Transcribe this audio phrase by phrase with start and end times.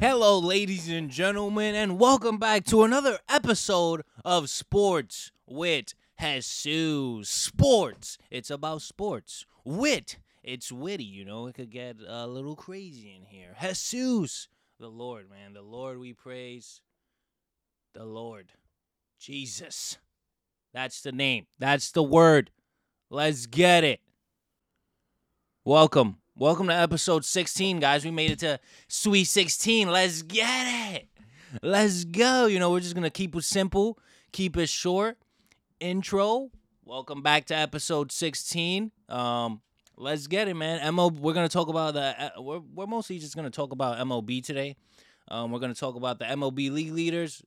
[0.00, 7.28] Hello, ladies and gentlemen, and welcome back to another episode of Sports with Jesus.
[7.28, 9.44] Sports, it's about sports.
[9.62, 13.54] Wit, it's witty, you know, it could get a little crazy in here.
[13.60, 14.48] Jesus,
[14.78, 16.80] the Lord, man, the Lord we praise.
[17.92, 18.52] The Lord,
[19.18, 19.98] Jesus.
[20.72, 22.50] That's the name, that's the word.
[23.10, 24.00] Let's get it.
[25.62, 26.19] Welcome.
[26.40, 28.02] Welcome to episode 16, guys.
[28.02, 28.58] We made it to
[28.88, 29.90] Sweet 16.
[29.90, 31.08] Let's get it.
[31.62, 32.46] Let's go.
[32.46, 33.98] You know, we're just going to keep it simple,
[34.32, 35.18] keep it short.
[35.80, 36.50] Intro.
[36.82, 38.90] Welcome back to episode 16.
[39.10, 39.60] Um,
[39.98, 40.94] let's get it, man.
[40.94, 43.72] MO, we're going to talk about the, uh, we're, we're mostly just going to talk
[43.72, 44.76] about MLB today.
[45.28, 47.42] Um, we're going to talk about the MLB league leaders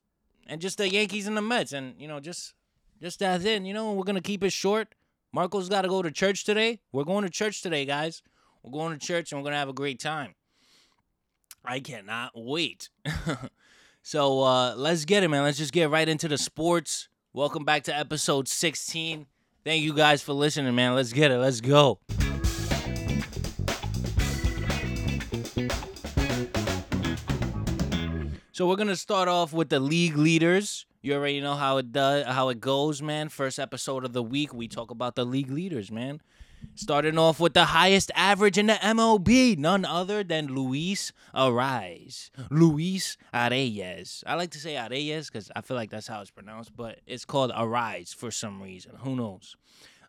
[0.46, 1.72] and just the Yankees and the Mets.
[1.72, 2.54] And, you know, just,
[3.02, 3.60] just that's it.
[3.62, 4.94] You know, we're going to keep it short.
[5.32, 6.78] Marco's got to go to church today.
[6.92, 8.22] We're going to church today, guys.
[8.64, 10.34] We're going to church and we're going to have a great time.
[11.62, 12.88] I cannot wait.
[14.02, 15.42] so uh, let's get it, man.
[15.42, 17.10] Let's just get right into the sports.
[17.34, 19.26] Welcome back to episode 16.
[19.64, 20.94] Thank you guys for listening, man.
[20.94, 21.36] Let's get it.
[21.36, 21.98] Let's go.
[28.52, 30.86] So we're gonna start off with the league leaders.
[31.02, 33.28] You already know how it does, how it goes, man.
[33.28, 36.22] First episode of the week, we talk about the league leaders, man.
[36.74, 42.30] Starting off with the highest average in the MLB, none other than Luis Arraez.
[42.50, 44.22] Luis Arraez.
[44.26, 47.24] I like to say Arraez because I feel like that's how it's pronounced, but it's
[47.24, 48.92] called Arraez for some reason.
[49.00, 49.56] Who knows?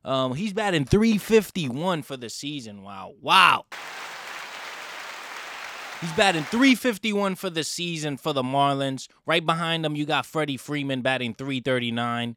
[0.03, 2.83] Um, he's batting 351 for the season.
[2.83, 3.13] Wow.
[3.21, 3.65] Wow.
[6.01, 9.07] He's batting 351 for the season for the Marlins.
[9.25, 12.35] Right behind him, you got Freddie Freeman batting 339.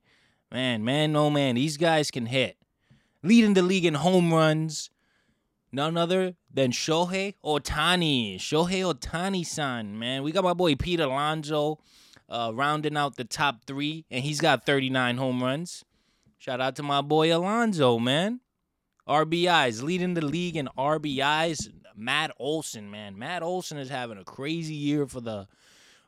[0.51, 1.57] Man, man, no man.
[1.57, 2.58] These guys can hit.
[3.23, 4.91] Leading the league in home runs.
[5.73, 8.37] None other than Shohei Ohtani.
[8.37, 10.23] Shohei Ohtani son, man.
[10.23, 11.79] We got my boy Pete Alonso
[12.29, 15.85] uh, rounding out the top three, and he's got 39 home runs.
[16.39, 18.41] Shout out to my boy Alonso, man.
[19.09, 21.69] RBIs, leading the league in RBIs.
[21.97, 23.19] Matt Olson, man.
[23.19, 25.49] Matt Olson is having a crazy year for the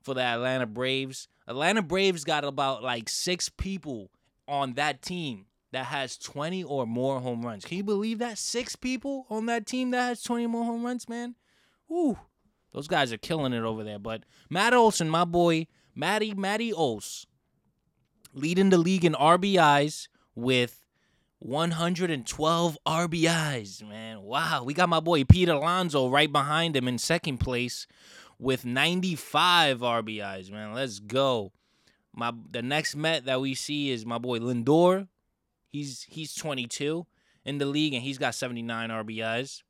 [0.03, 1.26] for the Atlanta Braves.
[1.49, 4.10] Atlanta Braves got about like six people
[4.47, 7.64] on that team that has 20 or more home runs.
[7.64, 8.38] Can you believe that?
[8.38, 11.34] Six people on that team that has 20 more home runs, man.
[11.91, 12.19] Ooh.
[12.72, 13.98] Those guys are killing it over there.
[13.98, 17.26] But Matt Olson, my boy, Matty Matty Os,
[18.32, 20.84] leading the league in RBIs with
[21.41, 24.22] 112 RBIs, man.
[24.22, 24.62] Wow.
[24.64, 27.87] We got my boy Pete Alonso right behind him in second place
[28.38, 30.72] with 95 RBIs, man.
[30.72, 31.52] Let's go.
[32.14, 35.08] My the next Met that we see is my boy Lindor.
[35.70, 37.06] He's he's 22
[37.44, 39.62] in the league and he's got 79 RBIs.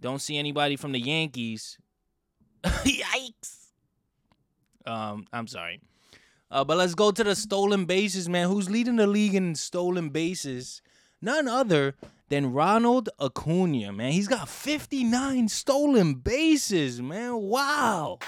[0.00, 1.78] Don't see anybody from the Yankees.
[2.64, 3.72] Yikes.
[4.86, 5.80] Um, I'm sorry.
[6.50, 8.48] Uh, but let's go to the stolen bases, man.
[8.48, 10.80] Who's leading the league in stolen bases?
[11.20, 11.94] None other
[12.28, 14.12] than Ronald Acuna, man.
[14.12, 17.36] He's got 59 stolen bases, man.
[17.36, 18.18] Wow.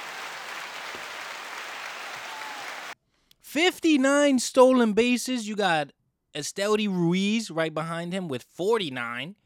[3.41, 5.49] 59 stolen bases.
[5.49, 5.93] You got
[6.35, 9.37] Esteury Ruiz right behind him with 49.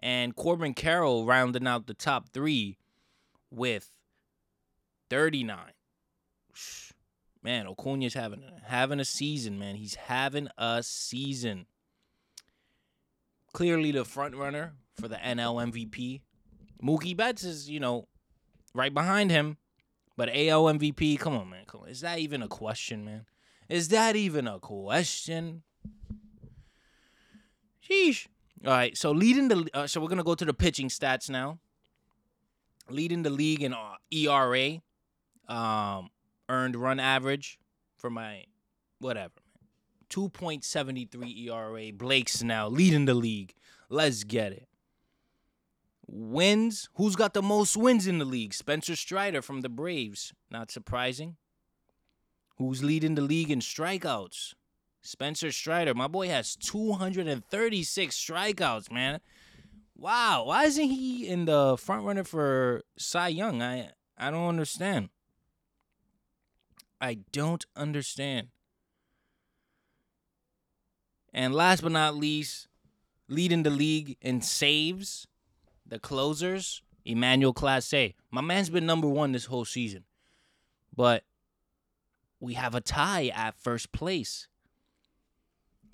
[0.00, 2.78] And Corbin Carroll rounding out the top three
[3.50, 3.90] with
[5.08, 5.58] 39.
[7.42, 9.76] Man, Acuna's having having a season, man.
[9.76, 11.66] He's having a season.
[13.52, 16.22] Clearly the front runner for the NL MVP.
[16.82, 18.08] Mookie Betts is, you know,
[18.74, 19.58] right behind him.
[20.16, 21.64] But AL MVP, come on, man.
[21.66, 21.88] Come on.
[21.88, 23.26] Is that even a question, man?
[23.68, 25.62] Is that even a question?
[27.88, 28.26] Sheesh.
[28.64, 31.58] All right, so leading the uh, so we're gonna go to the pitching stats now.
[32.88, 34.80] Leading the league in uh, ERA,
[35.48, 36.10] um,
[36.48, 37.58] earned run average
[37.96, 38.44] for my
[39.00, 39.34] whatever,
[40.08, 41.92] two point seventy three ERA.
[41.92, 43.54] Blake Snell leading the league.
[43.90, 44.68] Let's get it.
[46.06, 46.88] Wins.
[46.94, 48.54] Who's got the most wins in the league?
[48.54, 50.32] Spencer Strider from the Braves.
[50.50, 51.36] Not surprising.
[52.56, 54.54] Who's leading the league in strikeouts?
[55.04, 59.20] Spencer Strider, my boy has 236 strikeouts, man.
[59.94, 63.62] Wow, why isn't he in the front runner for Cy Young?
[63.62, 65.10] I I don't understand.
[67.00, 68.48] I don't understand.
[71.34, 72.68] And last but not least,
[73.28, 75.26] leading the league in saves,
[75.86, 78.14] the closers, Emmanuel Clase.
[78.30, 80.04] My man's been number one this whole season.
[80.96, 81.24] But
[82.40, 84.48] we have a tie at first place.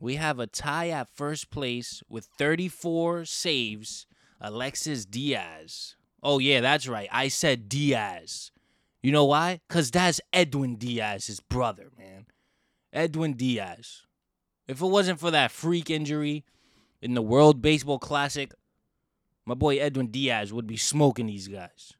[0.00, 4.06] We have a tie at first place with 34 saves.
[4.41, 5.94] Alexis Diaz.
[6.23, 7.08] Oh, yeah, that's right.
[7.12, 8.50] I said Diaz.
[9.02, 9.61] You know why?
[9.69, 12.26] Cause that's Edwin Diaz's brother, man.
[12.93, 14.02] Edwin Diaz.
[14.67, 16.44] If it wasn't for that freak injury
[17.02, 18.52] in the World Baseball Classic,
[19.44, 21.94] my boy Edwin Diaz would be smoking these guys.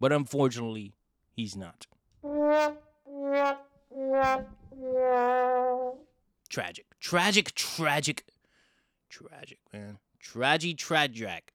[0.00, 0.94] But unfortunately,
[1.32, 1.86] he's not.
[6.54, 6.86] Tragic.
[7.00, 8.24] Tragic, tragic,
[9.10, 9.98] tragic, man.
[10.20, 11.52] Tragic, tragic.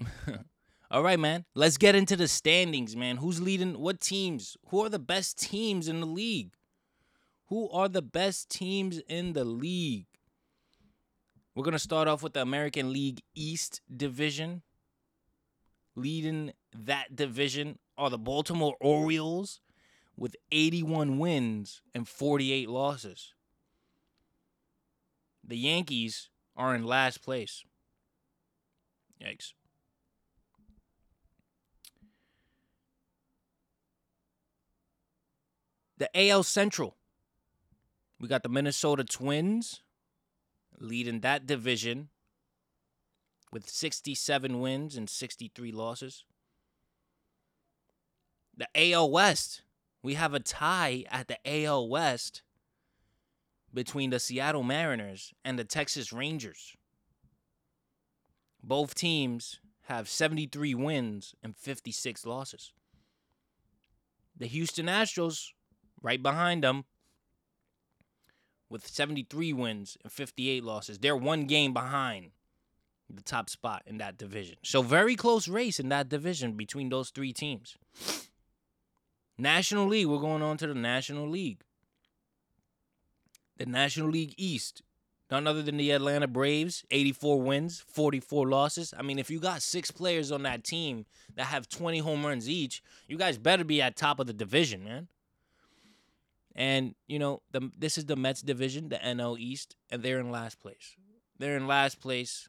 [0.90, 1.44] All right, man.
[1.54, 3.18] Let's get into the standings, man.
[3.18, 3.78] Who's leading?
[3.78, 4.56] What teams?
[4.70, 6.54] Who are the best teams in the league?
[7.46, 10.08] Who are the best teams in the league?
[11.54, 14.62] We're going to start off with the American League East Division.
[15.94, 19.60] Leading that division are the Baltimore Orioles
[20.16, 23.32] with 81 wins and 48 losses.
[25.50, 27.64] The Yankees are in last place.
[29.20, 29.52] Yikes.
[35.98, 36.94] The AL Central.
[38.20, 39.82] We got the Minnesota Twins
[40.78, 42.10] leading that division
[43.52, 46.24] with 67 wins and 63 losses.
[48.56, 49.62] The AL West.
[50.00, 52.42] We have a tie at the AL West
[53.72, 56.76] between the Seattle Mariners and the Texas Rangers.
[58.62, 62.72] Both teams have 73 wins and 56 losses.
[64.36, 65.48] The Houston Astros
[66.02, 66.84] right behind them
[68.68, 70.98] with 73 wins and 58 losses.
[70.98, 72.30] They're one game behind
[73.08, 74.56] the top spot in that division.
[74.62, 77.76] So very close race in that division between those three teams.
[79.36, 81.62] National League, we're going on to the National League.
[83.60, 84.80] The National League East,
[85.30, 88.94] none other than the Atlanta Braves, 84 wins, 44 losses.
[88.96, 91.04] I mean, if you got six players on that team
[91.36, 94.82] that have 20 home runs each, you guys better be at top of the division,
[94.82, 95.08] man.
[96.54, 100.30] And you know, the this is the Mets division, the NL East, and they're in
[100.30, 100.96] last place.
[101.38, 102.48] They're in last place.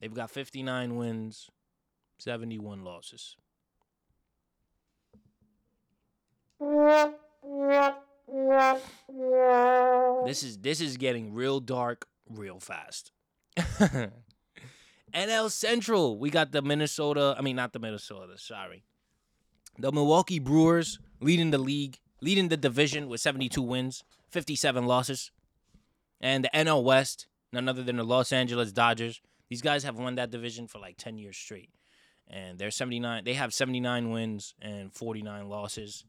[0.00, 1.50] They've got 59 wins,
[2.20, 3.34] 71 losses.
[10.26, 13.12] This is this is getting real dark real fast.
[15.14, 18.84] NL Central, we got the Minnesota, I mean not the Minnesota, sorry.
[19.78, 25.30] The Milwaukee Brewers leading the league leading the division with 72 wins, 57 losses.
[26.20, 29.20] And the NL West, none other than the Los Angeles Dodgers.
[29.50, 31.70] These guys have won that division for like 10 years straight.
[32.28, 36.04] And they're 79, they have 79 wins and 49 losses.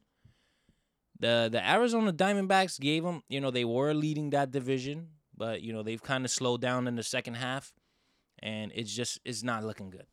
[1.18, 5.72] The the Arizona Diamondbacks gave them, you know, they were leading that division, but you
[5.72, 7.72] know, they've kind of slowed down in the second half
[8.44, 10.06] and it's just it's not looking good.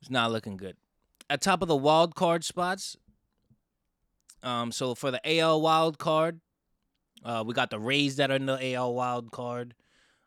[0.00, 0.76] It's not looking good.
[1.30, 2.96] At top of the wild card spots,
[4.42, 6.40] um, so for the AL wild card,
[7.24, 9.74] uh, we got the Rays that are in the AL wild card,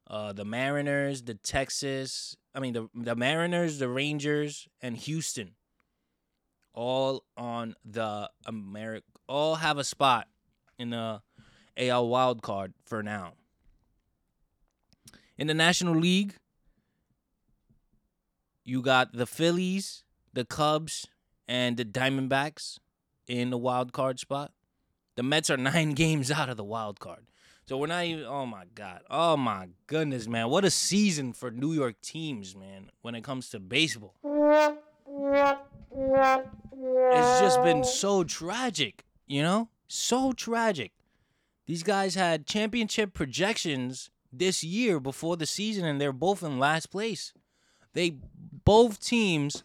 [0.08, 5.52] uh, the Mariners, the Texas, I mean the the Mariners, the Rangers, and Houston,
[6.74, 10.28] all on the America, all have a spot
[10.78, 11.22] in the
[11.78, 13.34] AL wild card for now.
[15.38, 16.36] In the National League,
[18.64, 21.08] you got the Phillies, the Cubs,
[21.48, 22.78] and the Diamondbacks
[23.28, 24.52] in the wild card spot.
[25.16, 27.26] The Mets are nine games out of the wild card.
[27.66, 29.02] So we're not even oh my god.
[29.10, 30.50] Oh my goodness, man.
[30.50, 34.16] What a season for New York teams, man, when it comes to baseball.
[35.94, 39.70] It's just been so tragic, you know?
[39.88, 40.92] So tragic.
[41.66, 46.88] These guys had championship projections this year before the season and they're both in last
[46.88, 47.34] place.
[47.94, 48.16] They
[48.66, 49.64] both teams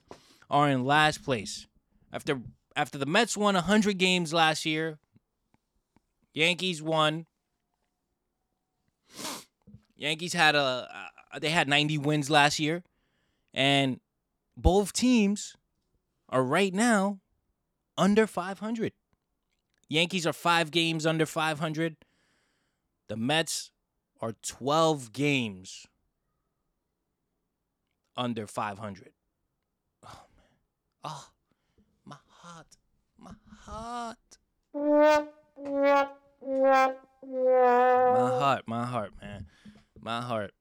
[0.50, 1.66] are in last place.
[2.12, 2.40] After
[2.74, 4.98] after the Mets won 100 games last year,
[6.34, 7.26] Yankees won.
[9.96, 10.88] Yankees had a
[11.32, 12.82] uh, they had 90 wins last year
[13.54, 14.00] and
[14.56, 15.56] both teams
[16.28, 17.20] are right now
[17.96, 18.92] under 500.
[19.88, 21.96] Yankees are 5 games under 500.
[23.08, 23.70] The Mets
[24.20, 25.86] are 12 games
[28.16, 29.12] under 500.
[30.04, 30.46] Oh man.
[31.04, 31.28] Oh
[32.04, 32.76] my heart.
[33.18, 34.16] My heart.
[38.12, 39.46] My heart, my heart, man.
[40.00, 40.52] My heart.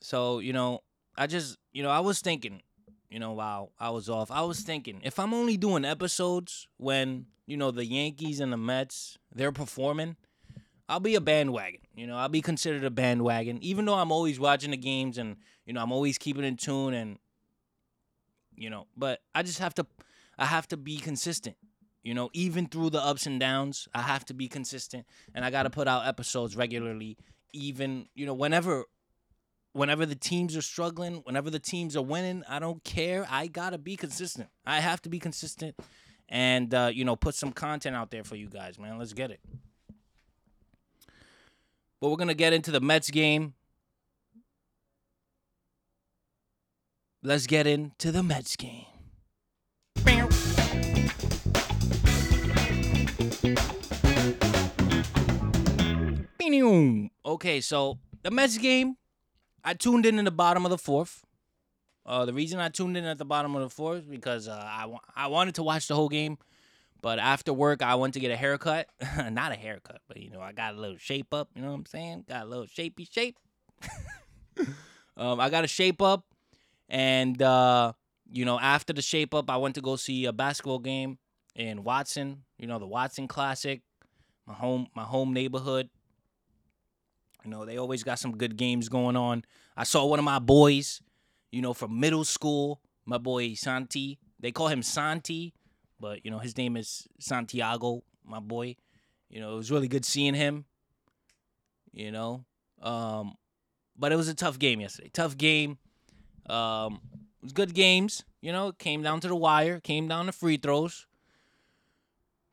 [0.00, 0.80] So, you know,
[1.16, 2.62] I just, you know, I was thinking,
[3.10, 7.26] you know, while I was off, I was thinking, if I'm only doing episodes when,
[7.46, 10.16] you know, the Yankees and the Mets, they're performing,
[10.88, 11.80] I'll be a bandwagon.
[11.94, 15.36] You know, I'll be considered a bandwagon, even though I'm always watching the games and,
[15.64, 17.18] you know, I'm always keeping in tune and,
[18.54, 19.86] you know, but I just have to
[20.38, 21.56] I have to be consistent.
[22.02, 25.50] You know, even through the ups and downs, I have to be consistent and I
[25.50, 27.18] got to put out episodes regularly
[27.52, 28.84] even, you know, whenever
[29.72, 33.26] whenever the teams are struggling, whenever the teams are winning, I don't care.
[33.30, 34.48] I got to be consistent.
[34.66, 35.76] I have to be consistent
[36.28, 38.98] and uh, you know, put some content out there for you guys, man.
[38.98, 39.40] Let's get it.
[42.00, 43.54] But we're to get into the Mets game.
[47.22, 48.84] Let's get into the Mets game.
[57.28, 58.96] Okay, so the Mets game,
[59.68, 61.26] I tuned in in the bottom of the fourth.
[62.06, 64.90] Uh, the reason I tuned in at the bottom of the fourth because uh, I,
[65.14, 66.38] I wanted to watch the whole game,
[67.02, 68.88] but after work I went to get a haircut.
[69.30, 71.50] Not a haircut, but you know I got a little shape up.
[71.54, 72.24] You know what I'm saying?
[72.30, 73.36] Got a little shapey shape.
[75.18, 76.24] um, I got a shape up,
[76.88, 77.92] and uh,
[78.32, 81.18] you know after the shape up, I went to go see a basketball game
[81.54, 82.44] in Watson.
[82.56, 83.82] You know the Watson Classic,
[84.46, 85.90] my home my home neighborhood.
[87.44, 89.44] You know they always got some good games going on.
[89.76, 91.00] I saw one of my boys
[91.50, 92.80] you know, from middle school.
[93.04, 94.18] My boy Santi.
[94.40, 95.54] They call him Santi,
[95.98, 98.76] but you know, his name is Santiago, my boy.
[99.30, 100.66] You know, it was really good seeing him.
[101.92, 102.44] You know.
[102.80, 103.34] Um,
[103.96, 105.10] but it was a tough game yesterday.
[105.12, 105.78] Tough game.
[106.48, 108.24] Um, it was good games.
[108.40, 111.06] You know, came down to the wire, came down to free throws.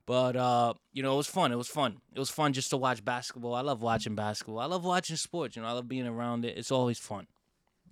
[0.06, 1.52] But uh, you know, it was fun.
[1.52, 1.98] It was fun.
[2.14, 3.56] It was fun just to watch basketball.
[3.56, 4.60] I love watching basketball.
[4.60, 5.56] I love watching sports.
[5.56, 6.58] You know, I love being around it.
[6.58, 7.28] It's always fun.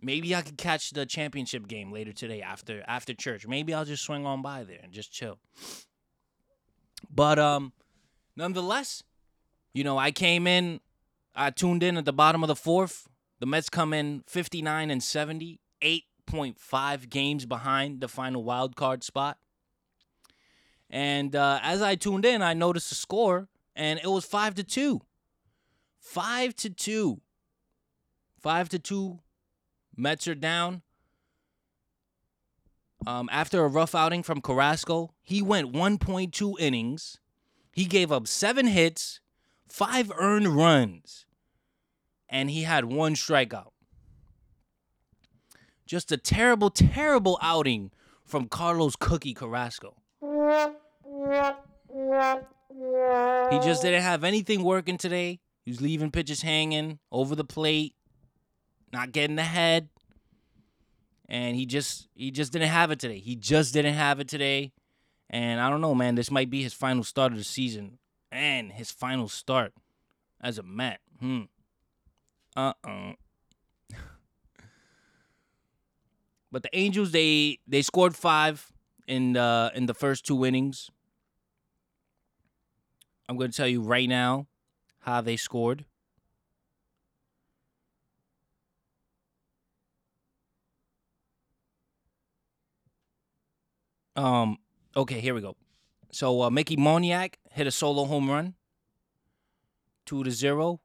[0.01, 3.47] Maybe I could catch the championship game later today after after church.
[3.47, 5.39] Maybe I'll just swing on by there and just chill.
[7.09, 7.73] But um
[8.35, 9.03] nonetheless,
[9.73, 10.81] you know, I came in,
[11.35, 13.07] I tuned in at the bottom of the fourth.
[13.39, 19.37] The Mets come in 59 and 70, 8.5 games behind the final wild card spot.
[20.93, 24.63] And uh, as I tuned in, I noticed the score, and it was five to
[24.63, 25.01] two.
[25.99, 27.19] Five to two.
[28.39, 29.17] Five to two
[29.97, 30.83] Mets are down.
[33.07, 37.17] Um, after a rough outing from Carrasco, he went 1.2 innings.
[37.71, 39.19] He gave up seven hits,
[39.67, 41.25] five earned runs,
[42.29, 43.71] and he had one strikeout.
[45.87, 47.89] Just a terrible, terrible outing
[48.23, 49.95] from Carlos Cookie Carrasco.
[53.51, 55.39] He just didn't have anything working today.
[55.63, 57.95] He was leaving pitches hanging over the plate
[58.93, 59.89] not getting the head.
[61.27, 63.17] And he just he just didn't have it today.
[63.17, 64.71] He just didn't have it today.
[65.29, 66.15] And I don't know, man.
[66.15, 67.97] This might be his final start of the season.
[68.31, 69.73] And his final start
[70.39, 70.99] as a Met.
[71.19, 71.41] Hmm.
[72.55, 73.13] Uh-uh.
[76.51, 78.71] but the Angels, they they scored five
[79.07, 80.91] in the in the first two innings.
[83.27, 84.47] I'm gonna tell you right now
[84.99, 85.85] how they scored.
[94.15, 94.57] Um.
[94.95, 95.55] Okay, here we go.
[96.11, 98.53] So uh, Mickey Moniak hit a solo home run.
[100.05, 100.81] Two to zero.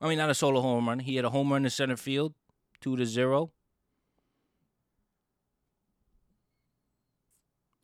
[0.00, 1.00] I mean, not a solo home run.
[1.00, 2.34] He hit a home run in center field.
[2.80, 3.52] Two to zero.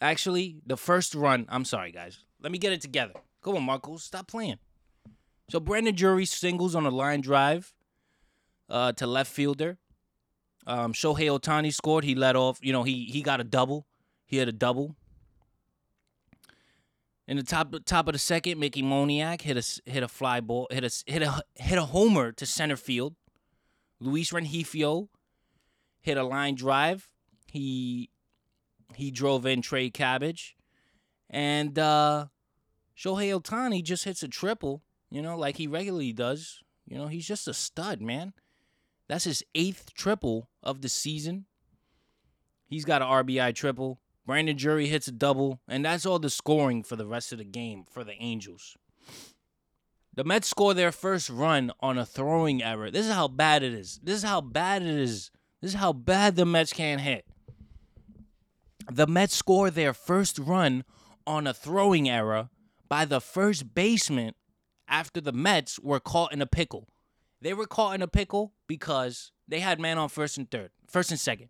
[0.00, 1.46] Actually, the first run.
[1.48, 2.24] I'm sorry, guys.
[2.40, 3.14] Let me get it together.
[3.42, 4.04] Come on, Marcos.
[4.04, 4.58] Stop playing.
[5.50, 7.74] So Brandon Drury singles on a line drive
[8.68, 9.78] uh, to left fielder.
[10.66, 12.04] Um, Shohei Ohtani scored.
[12.04, 12.58] He let off.
[12.62, 13.86] You know, he he got a double.
[14.24, 14.96] He had a double.
[17.26, 20.68] In the top top of the second, Mickey Moniak hit a hit a fly ball,
[20.70, 23.14] hit a hit a hit a homer to center field.
[24.00, 25.08] Luis Rengifo
[26.00, 27.08] hit a line drive.
[27.50, 28.10] He
[28.94, 30.56] he drove in Trey Cabbage,
[31.30, 32.26] and uh,
[32.96, 34.82] Shohei Ohtani just hits a triple.
[35.10, 36.62] You know, like he regularly does.
[36.86, 38.32] You know, he's just a stud, man.
[39.08, 41.46] That's his eighth triple of the season.
[42.66, 44.00] He's got an RBI triple.
[44.24, 47.44] Brandon Drury hits a double, and that's all the scoring for the rest of the
[47.44, 48.76] game for the Angels.
[50.14, 52.90] The Mets score their first run on a throwing error.
[52.90, 53.98] This is how bad it is.
[54.02, 55.30] This is how bad it is.
[55.60, 57.24] This is how bad the Mets can hit.
[58.90, 60.84] The Mets score their first run
[61.26, 62.50] on a throwing error
[62.92, 64.34] by the first baseman
[64.86, 66.88] after the Mets were caught in a pickle.
[67.40, 71.10] They were caught in a pickle because they had man on first and third, first
[71.10, 71.48] and second.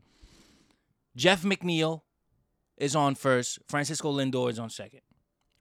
[1.16, 2.02] Jeff McNeil
[2.76, 3.58] is on first.
[3.66, 5.00] Francisco Lindor is on second.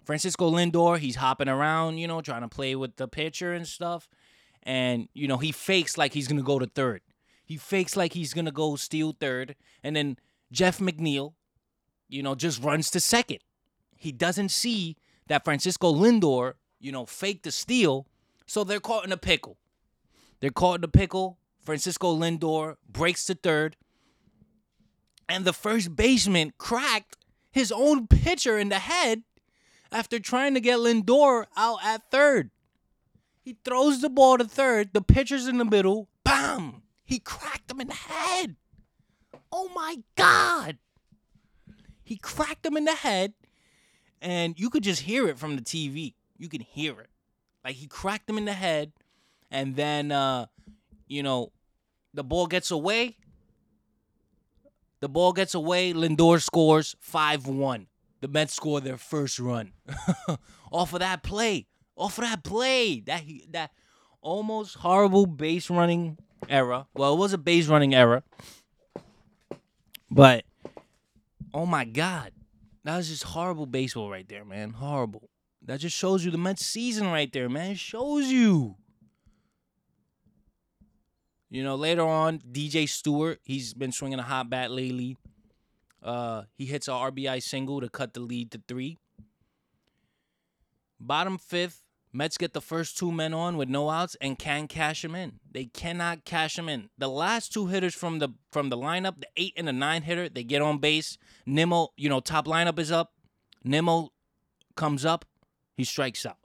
[0.03, 4.07] Francisco Lindor, he's hopping around, you know, trying to play with the pitcher and stuff.
[4.61, 7.01] And, you know, he fakes like he's going to go to third.
[7.43, 9.55] He fakes like he's going to go steal third.
[9.83, 10.17] And then
[10.51, 11.33] Jeff McNeil,
[12.07, 13.39] you know, just runs to second.
[13.97, 14.95] He doesn't see
[15.31, 18.05] that Francisco Lindor, you know, faked the steal,
[18.45, 19.57] so they're caught in a pickle.
[20.41, 21.38] They're caught in a pickle.
[21.63, 23.77] Francisco Lindor breaks to third,
[25.29, 27.15] and the first baseman cracked
[27.50, 29.23] his own pitcher in the head
[29.89, 32.51] after trying to get Lindor out at third.
[33.39, 36.81] He throws the ball to third, the pitcher's in the middle, bam!
[37.05, 38.57] He cracked him in the head.
[39.50, 40.77] Oh my God!
[42.03, 43.33] He cracked him in the head,
[44.22, 46.13] and you could just hear it from the TV.
[46.38, 47.10] You can hear it.
[47.63, 48.92] Like he cracked him in the head,
[49.50, 50.48] and then uh,
[51.08, 51.51] you know,
[52.13, 53.18] the ball gets away.
[55.00, 55.94] The ball gets away.
[55.94, 57.88] Lindor scores 5 1.
[58.22, 59.74] The Mets score their first run.
[60.72, 61.68] Off of that play.
[61.96, 63.00] Off of that play.
[63.00, 63.72] That that
[64.22, 66.86] almost horrible base running error.
[66.94, 68.24] Well, it was a base running error,
[70.10, 70.46] But
[71.54, 72.32] oh my God.
[72.83, 74.71] That was just horrible baseball right there, man.
[74.71, 75.29] Horrible.
[75.63, 77.71] That just shows you the Mets season right there, man.
[77.71, 78.75] It shows you.
[81.50, 85.17] You know, later on, DJ Stewart, he's been swinging a hot bat lately.
[86.01, 88.97] Uh, he hits a RBI single to cut the lead to three.
[91.00, 91.83] Bottom fifth,
[92.13, 95.39] Mets get the first two men on with no outs and can cash them in.
[95.50, 96.89] They cannot cash them in.
[96.98, 100.27] The last two hitters from the from the lineup, the eight and the nine hitter,
[100.27, 101.18] they get on base.
[101.46, 103.13] Nimmo, you know, top lineup is up.
[103.63, 104.10] Nimmo
[104.75, 105.25] comes up,
[105.75, 106.38] he strikes out.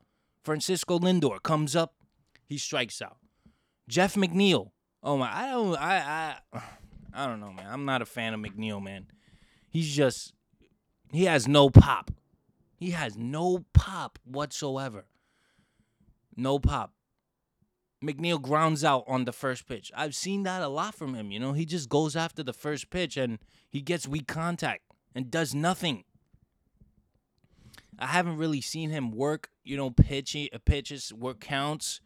[0.45, 1.95] Francisco Lindor comes up,
[2.45, 3.17] he strikes out.
[3.89, 4.71] Jeff McNeil,
[5.07, 6.61] Oh my, I don't, I, I,
[7.15, 7.67] I don't know, man.
[7.71, 9.07] I'm not a fan of McNeil, man.
[9.71, 10.33] He's just,
[11.13, 12.11] he has no pop.
[12.77, 15.05] He has no pop whatsoever.
[16.37, 16.93] No pop.
[18.05, 19.91] McNeil grounds out on the first pitch.
[19.97, 21.31] I've seen that a lot from him.
[21.31, 23.39] You know, he just goes after the first pitch and
[23.71, 24.83] he gets weak contact
[25.15, 26.05] and does nothing.
[27.99, 32.03] I haven't really seen him work, you know, pitching uh, pitches, work counts,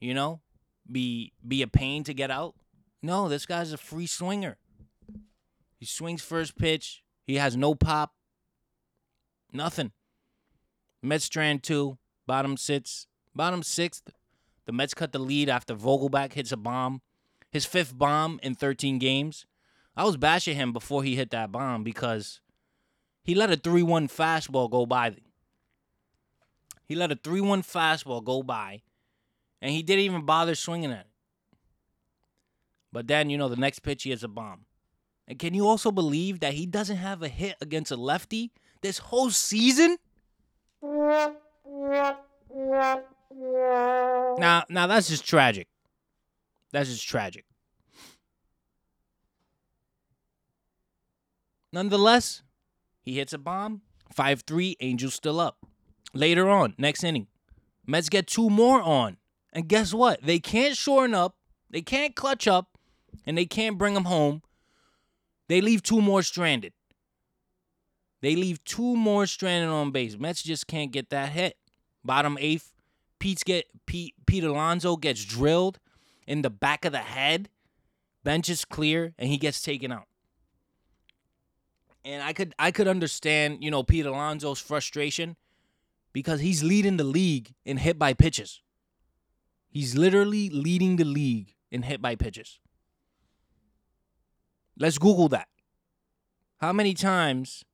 [0.00, 0.40] you know
[0.90, 2.54] be be a pain to get out.
[3.02, 4.58] No, this guy's a free swinger.
[5.78, 7.02] He swings first pitch.
[7.26, 8.12] He has no pop.
[9.52, 9.92] Nothing.
[11.02, 11.98] Mets strand two.
[12.26, 13.06] Bottom sits.
[13.34, 14.10] Bottom sixth.
[14.66, 17.00] The Mets cut the lead after Vogelbach hits a bomb.
[17.50, 19.46] His fifth bomb in 13 games.
[19.96, 22.40] I was bashing him before he hit that bomb because
[23.22, 25.16] he let a 3 1 fastball go by.
[26.86, 28.82] He let a 3 1 fastball go by
[29.60, 31.06] and he didn't even bother swinging at it.
[32.92, 34.64] But then, you know, the next pitch he has a bomb.
[35.28, 38.98] And can you also believe that he doesn't have a hit against a lefty this
[38.98, 39.96] whole season?
[43.32, 45.68] Now, now that's just tragic.
[46.72, 47.44] That's just tragic.
[51.72, 52.42] Nonetheless,
[53.02, 53.82] he hits a bomb.
[54.12, 55.58] 5 3, Angels still up.
[56.12, 57.28] Later on, next inning,
[57.86, 59.18] Mets get two more on.
[59.52, 60.22] And guess what?
[60.22, 61.36] They can't shorten up,
[61.70, 62.78] they can't clutch up,
[63.24, 64.42] and they can't bring them home.
[65.48, 66.72] They leave two more stranded.
[68.22, 70.18] They leave two more stranded on base.
[70.18, 71.56] Mets just can't get that hit.
[72.04, 72.72] Bottom eighth,
[73.20, 74.44] Pete's get Pete Pete
[75.00, 75.78] gets drilled
[76.26, 77.48] in the back of the head.
[78.24, 80.08] Bench is clear, and he gets taken out.
[82.04, 85.36] And I could I could understand, you know, Pete Alonso's frustration
[86.12, 88.60] because he's leading the league in hit by pitches.
[89.68, 92.58] He's literally leading the league in hit by pitches.
[94.76, 95.48] Let's Google that.
[96.58, 97.64] How many times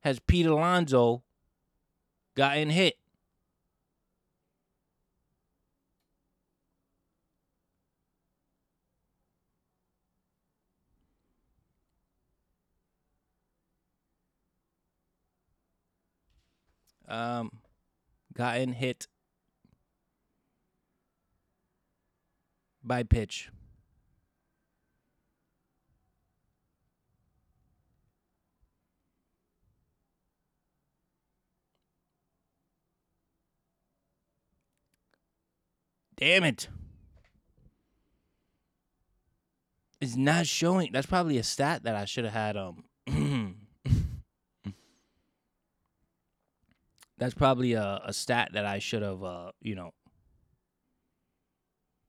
[0.00, 1.24] has Pete Alonso
[2.34, 2.94] gotten hit?
[17.14, 17.52] Um,
[18.34, 19.06] gotten hit
[22.82, 23.50] by pitch.
[36.16, 36.66] Damn it.
[40.00, 40.90] It's not showing.
[40.92, 42.84] That's probably a stat that I should have had um
[47.24, 49.94] That's probably a, a stat that I should have uh, you know,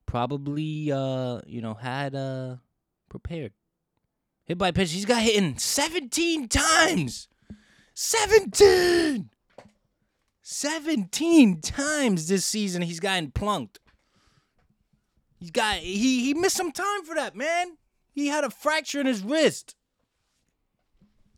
[0.06, 2.58] probably uh, you know, had uh
[3.08, 3.54] prepared.
[4.44, 4.92] Hit by pitch.
[4.92, 7.30] He's got hit in 17 times.
[7.94, 9.30] 17!
[10.42, 13.80] 17 times this season he's gotten plunked.
[15.40, 17.78] He's got he he missed some time for that, man.
[18.12, 19.78] He had a fracture in his wrist.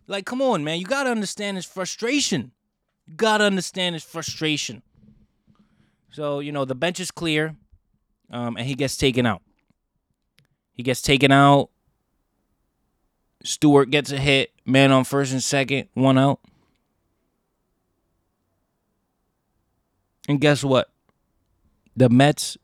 [0.07, 0.79] Like, come on, man.
[0.79, 2.53] You gotta understand his frustration.
[3.15, 4.81] Gotta understand his frustration.
[6.11, 7.55] So, you know, the bench is clear,
[8.29, 9.41] um, and he gets taken out.
[10.73, 11.69] He gets taken out.
[13.43, 14.51] Stewart gets a hit.
[14.65, 16.39] Man on first and second, one out.
[20.27, 20.89] And guess what?
[21.95, 22.57] The Mets,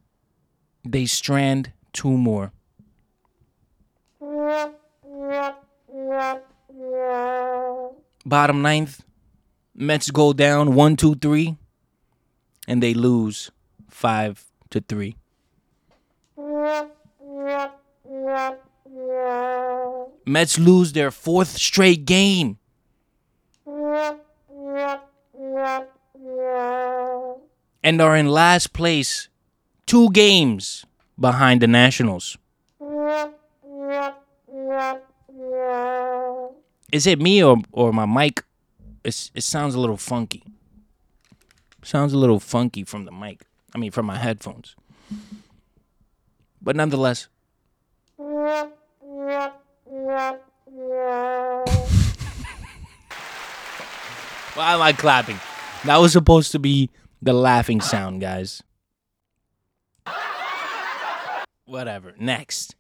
[0.84, 2.52] they strand two more.
[8.26, 9.04] Bottom ninth,
[9.76, 11.58] Mets go down one, two, three,
[12.68, 13.50] and they lose
[13.90, 15.16] five to three.
[20.26, 22.60] Mets lose their fourth straight game.
[27.86, 29.28] And are in last place,
[29.86, 30.86] two games
[31.20, 32.38] behind the Nationals.
[36.92, 38.44] Is it me or, or my mic?
[39.04, 40.44] It's, it sounds a little funky.
[41.84, 43.46] Sounds a little funky from the mic.
[43.76, 44.76] I mean, from my headphones.
[46.62, 47.28] But nonetheless.
[54.56, 55.40] Why am I clapping?
[55.86, 56.90] That was supposed to be
[57.22, 58.62] the laughing sound, guys.
[61.66, 62.14] Whatever.
[62.20, 62.76] Next.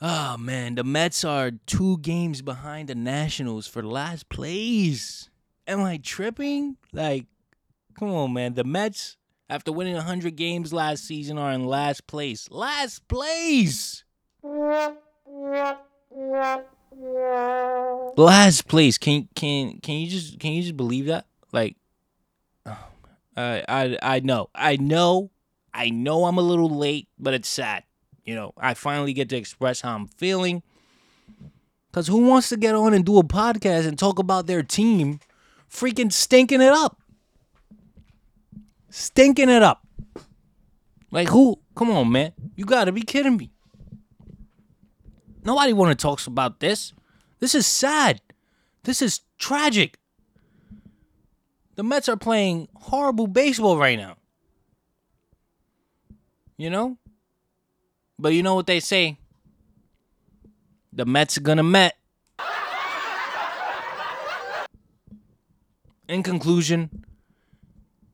[0.00, 5.30] Oh man, the Mets are two games behind the Nationals for last place.
[5.66, 6.76] Am I tripping?
[6.92, 7.24] Like,
[7.98, 8.54] come on, man.
[8.54, 9.16] The Mets,
[9.48, 12.50] after winning 100 games last season, are in last place.
[12.50, 14.04] Last place!
[18.16, 18.98] Last place.
[18.98, 21.24] Can can can you just can you just believe that?
[21.52, 21.76] Like,
[22.66, 22.78] oh,
[23.34, 25.30] I I I know I know
[25.72, 27.84] I know I'm a little late, but it's sad.
[28.26, 30.62] You know, I finally get to express how I'm feeling.
[31.90, 35.20] Because who wants to get on and do a podcast and talk about their team
[35.70, 37.00] freaking stinking it up?
[38.90, 39.86] Stinking it up.
[41.12, 41.60] Like, who?
[41.76, 42.32] Come on, man.
[42.56, 43.52] You got to be kidding me.
[45.44, 46.92] Nobody want to talk about this.
[47.38, 48.20] This is sad.
[48.82, 49.98] This is tragic.
[51.76, 54.16] The Mets are playing horrible baseball right now.
[56.56, 56.98] You know?
[58.18, 59.18] But you know what they say?
[60.92, 61.96] The Mets are gonna Met.
[66.08, 67.04] In conclusion,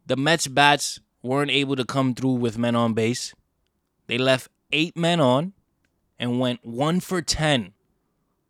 [0.07, 3.35] the Mets bats weren't able to come through with men on base.
[4.09, 5.53] They left eight men on
[6.19, 7.75] and went one for ten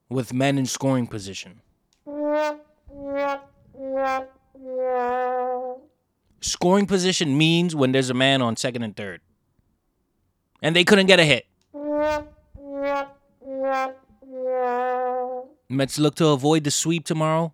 [0.09, 1.61] with men in scoring position.
[6.41, 9.21] Scoring position means when there's a man on second and third
[10.63, 11.47] and they couldn't get a hit.
[15.69, 17.53] Mets look to avoid the sweep tomorrow.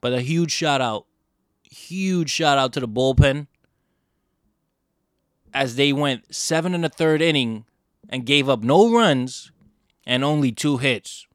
[0.00, 1.06] But a huge shout out,
[1.62, 3.46] huge shout out to the bullpen
[5.52, 7.64] as they went seven in the third inning
[8.08, 9.50] and gave up no runs
[10.06, 11.26] and only two hits.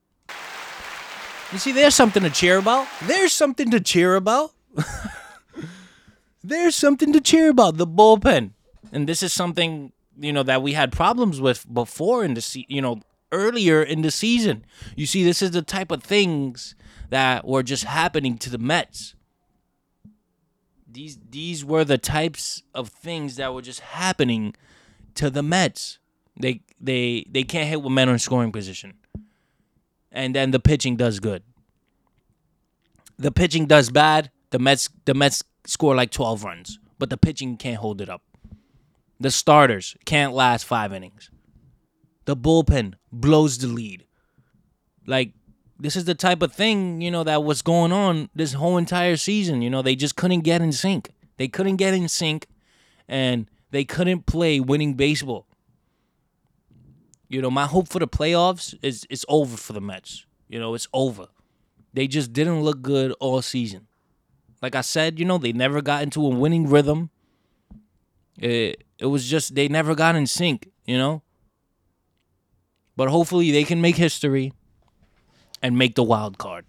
[1.52, 2.88] You see, there's something to cheer about.
[3.04, 4.52] There's something to cheer about.
[6.44, 7.76] there's something to cheer about.
[7.76, 8.52] The bullpen
[8.92, 12.66] and this is something you know that we had problems with before in the se-
[12.68, 13.02] you know
[13.32, 14.66] earlier in the season.
[14.96, 16.76] You see, this is the type of things
[17.10, 19.16] that were just happening to the Mets.
[20.90, 24.56] These these were the types of things that were just happening
[25.16, 26.00] to the Mets.
[26.40, 28.96] They they they can't hit with men are in scoring position.
[30.12, 31.44] And then the pitching does good.
[33.18, 34.30] The pitching does bad.
[34.50, 38.22] The Mets the Mets score like 12 runs, but the pitching can't hold it up.
[39.22, 41.30] The starters can't last five innings.
[42.26, 44.06] The bullpen blows the lead.
[45.06, 45.34] Like,
[45.80, 49.18] this is the type of thing, you know, that was going on this whole entire
[49.18, 49.62] season.
[49.62, 51.12] You know, they just couldn't get in sync.
[51.38, 52.48] They couldn't get in sync
[53.08, 55.46] and they couldn't play winning baseball.
[57.30, 60.26] You know, my hope for the playoffs is it's over for the Mets.
[60.48, 61.28] You know, it's over.
[61.94, 63.88] They just didn't look good all season.
[64.64, 67.12] Like I said, you know, they never got into a winning rhythm.
[68.40, 71.24] It, it was just they never got in sync, you know?
[72.96, 74.54] But hopefully they can make history
[75.60, 76.66] and make the wild card.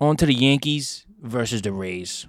[0.00, 2.26] On to the Yankees versus the Rays.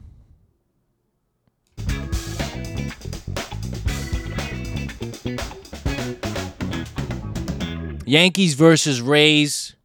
[8.05, 9.75] Yankees versus Rays.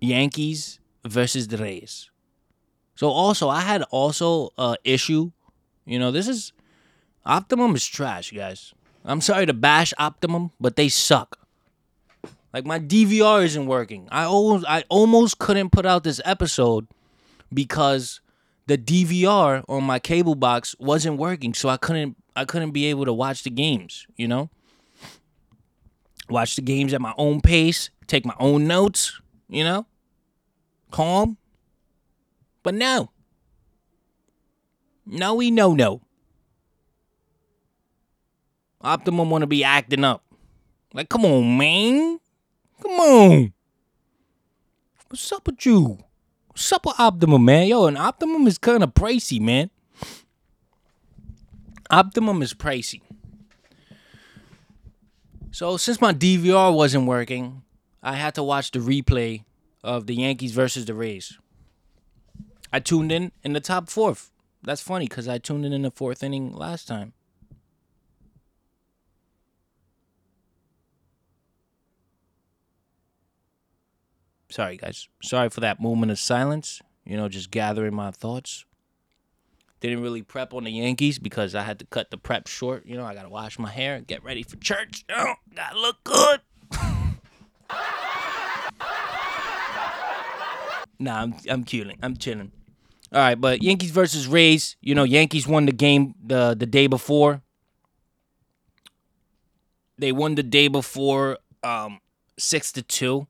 [0.00, 2.10] Yankees versus the Rays.
[2.96, 5.30] So also, I had also a issue.
[5.84, 6.52] You know, this is
[7.24, 8.72] Optimum is trash, guys.
[9.04, 11.38] I'm sorry to bash Optimum, but they suck.
[12.52, 14.08] Like my DVR isn't working.
[14.10, 16.86] I almost I almost couldn't put out this episode
[17.52, 18.20] because
[18.66, 23.04] the DVR on my cable box wasn't working, so I couldn't I couldn't be able
[23.04, 24.50] to watch the games, you know?
[26.28, 29.86] Watch the games at my own pace, take my own notes, you know?
[30.90, 31.36] Calm.
[32.66, 33.10] But no.
[35.06, 36.00] No, we no no.
[38.80, 40.24] Optimum want to be acting up.
[40.92, 42.18] Like, come on, man.
[42.82, 43.52] Come on.
[45.08, 45.98] What's up with you?
[46.48, 47.68] What's up with Optimum, man?
[47.68, 49.70] Yo, and Optimum is kind of pricey, man.
[51.88, 53.00] Optimum is pricey.
[55.52, 57.62] So since my DVR wasn't working,
[58.02, 59.44] I had to watch the replay
[59.84, 61.38] of the Yankees versus the Rays.
[62.72, 64.30] I tuned in in the top fourth.
[64.62, 67.12] That's funny because I tuned in in the fourth inning last time.
[74.50, 75.08] Sorry, guys.
[75.22, 76.80] Sorry for that moment of silence.
[77.04, 78.64] You know, just gathering my thoughts.
[79.80, 82.86] Didn't really prep on the Yankees because I had to cut the prep short.
[82.86, 85.04] You know, I gotta wash my hair, get ready for church.
[85.14, 86.40] Oh, gotta look good.
[90.98, 91.98] nah, I'm I'm chilling.
[92.02, 92.52] I'm chilling.
[93.12, 94.76] All right, but Yankees versus Rays.
[94.80, 97.42] You know, Yankees won the game the the day before.
[99.98, 102.00] They won the day before, um,
[102.38, 103.26] six to two.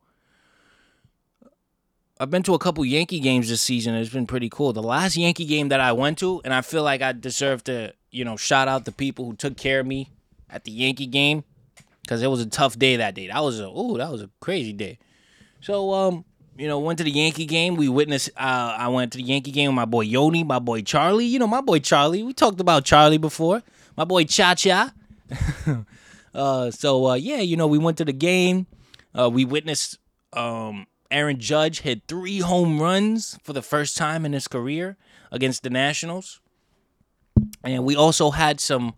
[2.19, 3.95] I've been to a couple Yankee games this season.
[3.95, 4.73] It's been pretty cool.
[4.73, 7.93] The last Yankee game that I went to, and I feel like I deserve to,
[8.11, 10.11] you know, shout out the people who took care of me
[10.49, 11.45] at the Yankee game
[12.01, 13.27] because it was a tough day that day.
[13.27, 14.99] That was a oh, that was a crazy day.
[15.61, 16.25] So um,
[16.59, 17.77] you know, went to the Yankee game.
[17.77, 18.31] We witnessed.
[18.37, 21.27] Uh, I went to the Yankee game with my boy Yoni, my boy Charlie.
[21.27, 22.23] You know, my boy Charlie.
[22.23, 23.63] We talked about Charlie before.
[23.97, 24.93] My boy Cha Cha.
[26.35, 28.67] uh, so uh, yeah, you know, we went to the game.
[29.19, 29.99] Uh, we witnessed
[30.33, 34.97] um Aaron Judge hit three home runs for the first time in his career
[35.31, 36.41] against the Nationals.
[37.63, 38.95] And we also had some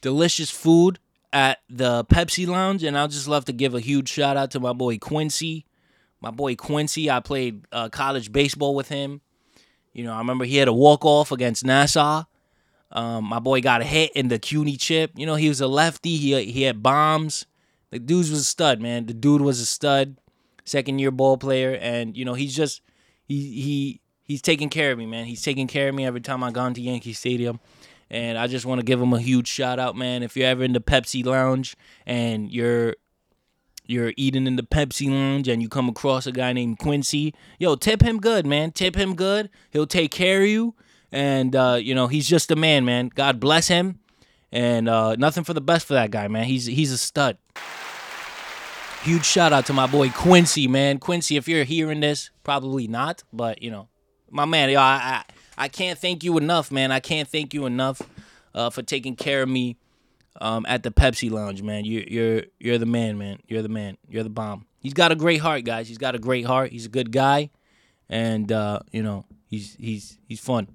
[0.00, 0.98] delicious food
[1.32, 2.82] at the Pepsi Lounge.
[2.82, 5.65] And I'll just love to give a huge shout out to my boy Quincy.
[6.20, 9.20] My boy Quincy, I played uh, college baseball with him.
[9.92, 12.24] You know, I remember he had a walk off against Nassau.
[12.92, 15.12] Um, my boy got a hit in the CUNY chip.
[15.16, 16.16] You know, he was a lefty.
[16.16, 17.46] He he had bombs.
[17.90, 19.06] The dude was a stud, man.
[19.06, 20.16] The dude was a stud
[20.64, 22.82] second year ball player, and you know he's just
[23.24, 25.24] he he he's taking care of me, man.
[25.24, 27.60] He's taking care of me every time I go into Yankee Stadium.
[28.08, 30.22] And I just want to give him a huge shout out, man.
[30.22, 31.76] If you're ever in the Pepsi Lounge
[32.06, 32.94] and you're
[33.88, 37.74] you're eating in the Pepsi Lounge and you come across a guy named Quincy, yo,
[37.76, 38.72] tip him good, man.
[38.72, 39.50] Tip him good.
[39.70, 40.74] He'll take care of you.
[41.12, 43.10] And uh, you know, he's just a man, man.
[43.14, 44.00] God bless him.
[44.52, 46.44] And uh, nothing for the best for that guy, man.
[46.44, 47.38] He's he's a stud.
[49.02, 50.98] Huge shout out to my boy Quincy, man.
[50.98, 53.88] Quincy, if you're hearing this, probably not, but you know,
[54.30, 55.22] my man, yo, I,
[55.58, 56.90] I, I can't thank you enough, man.
[56.90, 58.02] I can't thank you enough
[58.54, 59.76] uh, for taking care of me
[60.40, 61.84] um, at the Pepsi Lounge, man.
[61.84, 63.38] You're you're you're the man, man.
[63.46, 63.96] You're the man.
[64.08, 64.66] You're the bomb.
[64.80, 65.88] He's got a great heart, guys.
[65.88, 66.70] He's got a great heart.
[66.70, 67.50] He's a good guy,
[68.08, 70.68] and uh, you know, he's he's he's fun.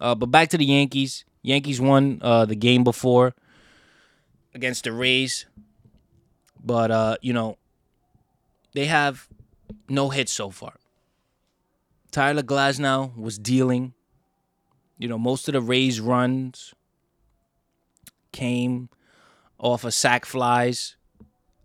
[0.00, 1.24] Uh, but back to the Yankees.
[1.42, 3.34] Yankees won uh, the game before
[4.54, 5.46] against the Rays.
[6.62, 7.56] But uh, you know,
[8.72, 9.28] they have
[9.88, 10.74] no hits so far.
[12.10, 13.94] Tyler Glasnow was dealing.
[14.98, 16.74] You know, most of the Rays runs
[18.32, 18.88] came
[19.58, 20.96] off of sac flies.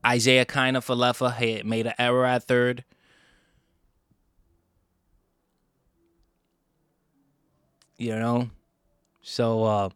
[0.06, 2.84] Isiah Kiner-Falefa had made an error at third.
[7.98, 8.50] You know,
[9.22, 9.90] so uh,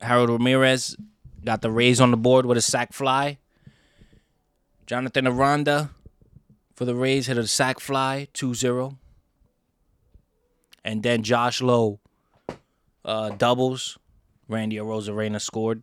[0.00, 0.96] Harold Ramirez
[1.44, 3.38] got the Rays on the board with a sac fly.
[4.86, 5.90] Jonathan Aranda
[6.78, 8.98] for the Rays hit a sac fly 2 0.
[10.84, 11.98] And then Josh Lowe
[13.04, 13.98] uh, doubles.
[14.46, 15.82] Randy Arozarena scored.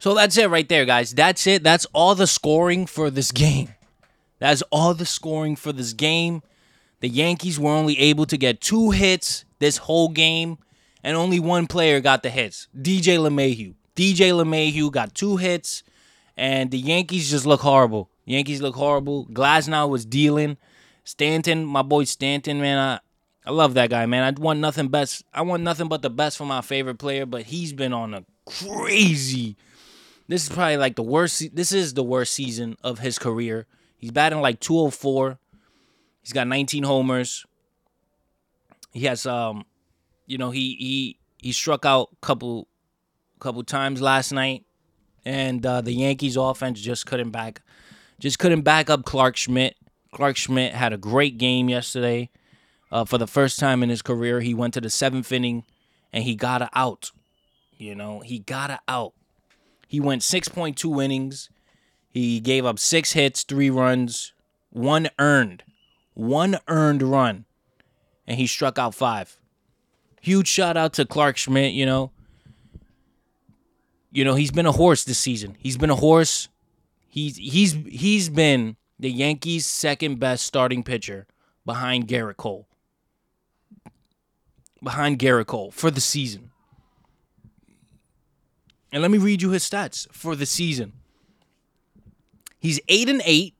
[0.00, 1.14] So that's it right there, guys.
[1.14, 1.62] That's it.
[1.62, 3.68] That's all the scoring for this game.
[4.40, 6.42] That's all the scoring for this game.
[6.98, 10.58] The Yankees were only able to get two hits this whole game
[11.04, 12.66] and only one player got the hits.
[12.76, 13.74] DJ LeMahieu.
[13.94, 15.84] DJ LeMahieu got two hits,
[16.36, 18.10] and the Yankees just look horrible.
[18.28, 19.26] Yankees look horrible.
[19.26, 20.58] Glasnow was dealing.
[21.02, 23.00] Stanton, my boy Stanton, man, I
[23.48, 24.22] I love that guy, man.
[24.22, 25.24] I want nothing best.
[25.32, 28.24] I want nothing but the best for my favorite player, but he's been on a
[28.44, 29.56] crazy.
[30.26, 31.56] This is probably like the worst.
[31.56, 33.66] This is the worst season of his career.
[33.96, 35.38] He's batting like 204.
[36.20, 37.46] He's got 19 homers.
[38.92, 39.64] He has um,
[40.26, 42.68] you know, he he he struck out a couple
[43.40, 44.66] couple times last night,
[45.24, 47.62] and uh, the Yankees offense just couldn't back
[48.20, 49.76] just couldn't back up Clarke Schmidt.
[50.12, 52.30] Clarke Schmidt had a great game yesterday.
[52.90, 55.64] Uh, for the first time in his career, he went to the seventh inning
[56.12, 57.10] and he got a out.
[57.76, 59.12] You know, he got a out.
[59.86, 61.50] He went 6.2 innings.
[62.10, 64.32] He gave up six hits, three runs,
[64.70, 65.62] one earned,
[66.14, 67.44] one earned run,
[68.26, 69.38] and he struck out five.
[70.20, 71.74] Huge shout out to Clarke Schmidt.
[71.74, 72.10] You know,
[74.10, 75.56] you know he's been a horse this season.
[75.60, 76.48] He's been a horse.
[77.18, 81.26] He's he's he's been the Yankees' second best starting pitcher
[81.66, 82.68] behind Gerrit Cole.
[84.80, 86.52] Behind Gerrit Cole for the season.
[88.92, 90.92] And let me read you his stats for the season.
[92.60, 93.54] He's 8 and 8.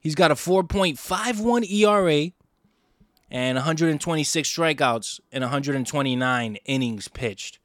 [0.00, 2.32] He's got a 4.51 ERA
[3.30, 7.60] and 126 strikeouts in 129 innings pitched.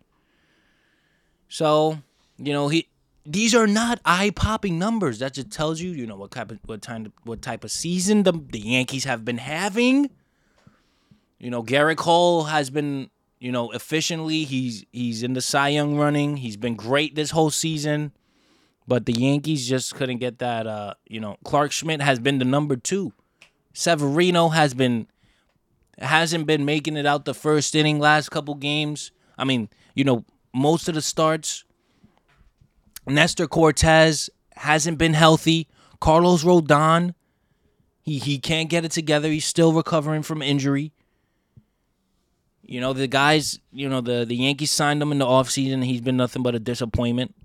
[1.49, 2.03] So,
[2.37, 2.87] you know, he
[3.25, 5.19] these are not eye-popping numbers.
[5.19, 8.23] That just tells you, you know, what type of what time what type of season
[8.23, 10.09] the, the Yankees have been having.
[11.39, 14.43] You know, Gerrit Cole has been, you know, efficiently.
[14.43, 16.37] He's he's in the Cy Young running.
[16.37, 18.11] He's been great this whole season.
[18.87, 22.45] But the Yankees just couldn't get that uh, you know, Clarke Schmidt has been the
[22.45, 23.13] number 2.
[23.73, 25.07] Severino has been
[25.99, 29.11] hasn't been making it out the first inning last couple games.
[29.37, 31.63] I mean, you know, most of the starts.
[33.07, 35.67] Nestor Cortes hasn't been healthy.
[35.99, 37.13] Carlos Rodon,
[38.01, 39.29] he he can't get it together.
[39.29, 40.91] He's still recovering from injury.
[42.63, 45.83] You know, the guys, you know, the, the Yankees signed him in the offseason.
[45.83, 47.35] He's been nothing but a disappointment.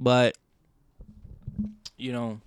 [0.00, 0.36] But,
[1.96, 2.40] you know,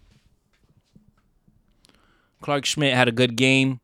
[2.41, 3.79] Clarke Schmidt had a good game.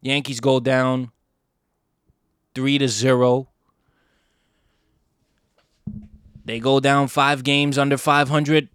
[0.00, 1.10] Yankees go down
[2.54, 3.48] three to zero.
[6.46, 8.68] They go down five games under 500.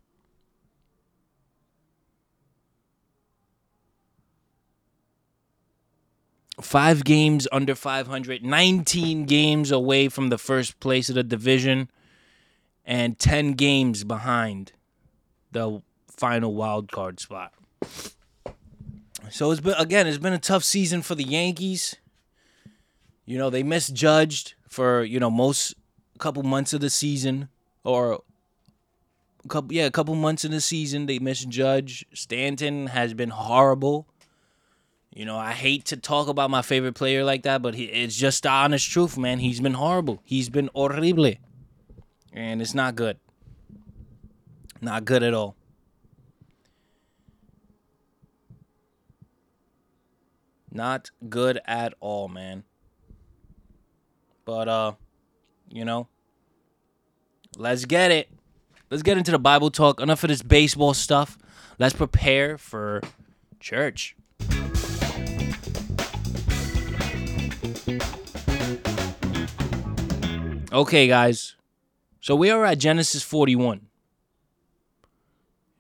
[6.60, 11.90] Five games under 500, 19 games away from the first place of the division,
[12.86, 14.74] and 10 games behind
[15.52, 17.54] the final wild card spot.
[19.32, 21.96] So it's been again, it's been a tough season for the Yankees.
[23.26, 25.74] You know, they misjudged for, you know, most
[26.20, 27.50] couple months of the season
[27.84, 28.22] or
[29.44, 32.06] a couple yeah, a couple months in the season they misjudged.
[32.14, 34.08] Stanton has been horrible.
[35.14, 38.16] You know, I hate to talk about my favorite player like that, but he, it's
[38.16, 39.40] just the honest truth, man.
[39.40, 40.22] He's been horrible.
[40.24, 41.40] He's been horrible.
[42.32, 43.18] And it's not good.
[44.80, 45.56] Not good at all.
[50.72, 52.64] Not good at all, man.
[54.46, 54.94] But uh,
[55.70, 56.08] you know,
[57.58, 58.30] let's get it.
[58.90, 60.02] Let's get into the Bible talk.
[60.02, 61.38] Enough of this baseball stuff.
[61.80, 63.02] Let's prepare for
[63.60, 64.16] church.
[70.74, 71.56] Okay, guys.
[72.22, 73.88] So we are at Genesis 41.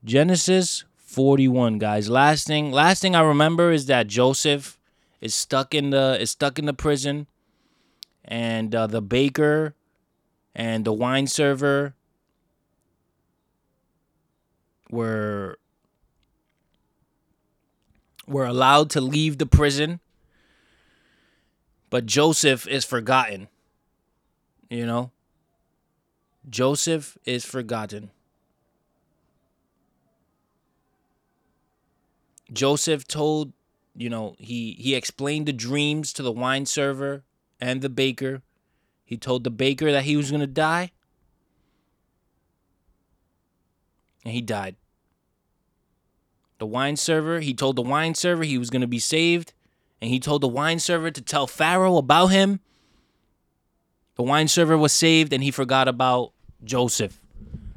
[0.04, 2.10] Genesis 41, guys.
[2.10, 4.80] Last thing, last thing I remember is that Joseph
[5.20, 7.28] is stuck in the is stuck in the prison,
[8.26, 9.76] and uh, the baker
[10.54, 11.94] and the wine server
[14.90, 15.58] were
[18.28, 20.00] were allowed to leave the prison,
[21.90, 23.48] but Joseph is forgotten.
[24.70, 25.12] You know,
[26.50, 28.12] Joseph is forgotten.
[32.54, 33.54] Joseph told
[33.96, 37.24] you know, he he explained the dreams to the wine server
[37.60, 38.42] and the baker.
[39.12, 40.92] He told the baker that he was going to die.
[44.24, 44.78] And he died.
[46.60, 49.52] The wine server, he told the wine server he was going to be saved,
[50.00, 52.62] and he told the wine server to tell Pharaoh about him.
[54.16, 56.32] The wine server was saved and he forgot about
[56.64, 57.20] Joseph.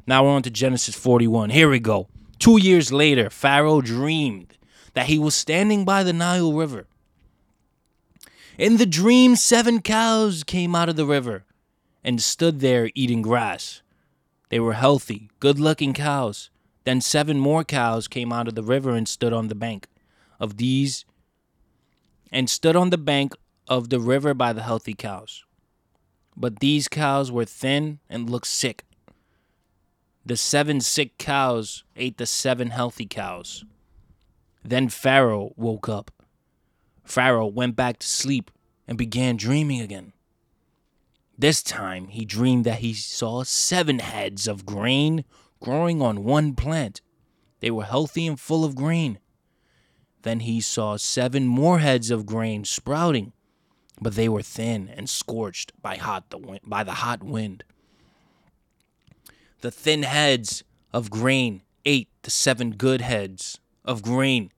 [0.07, 1.49] Now we're on to Genesis 41.
[1.49, 2.07] Here we go.
[2.39, 4.57] 2 years later, Pharaoh dreamed
[4.93, 6.87] that he was standing by the Nile River.
[8.57, 11.43] In the dream, seven cows came out of the river
[12.05, 13.81] and stood there eating grass.
[14.49, 16.49] They were healthy, good looking cows.
[16.85, 19.87] Then seven more cows came out of the river and stood on the bank
[20.39, 21.03] of these
[22.31, 23.33] and stood on the bank
[23.67, 25.43] of the river by the healthy cows.
[26.37, 28.85] But these cows were thin and looked sick.
[30.25, 33.65] The seven sick cows ate the seven healthy cows.
[34.63, 36.14] Then Pharaoh woke up.
[37.05, 38.51] Pharaoh went back to sleep
[38.87, 40.11] and began dreaming again.
[41.37, 45.23] This time he dreamed that he saw seven heads of grain
[45.59, 47.01] growing on one plant.
[47.59, 49.19] They were healthy and full of grain.
[50.23, 53.33] Then he saw seven more heads of grain sprouting,
[54.01, 57.63] but they were thin and scorched by hot the by the hot wind.
[59.61, 64.51] The thin heads of grain ate the seven good heads of grain.